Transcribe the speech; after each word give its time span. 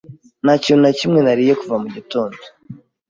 Nta 0.43 0.53
kintu 0.63 0.81
na 0.83 0.91
kimwe 0.99 1.19
nariye 1.21 1.53
kuva 1.61 1.75
mu 1.81 1.87
gitondo. 1.95 2.39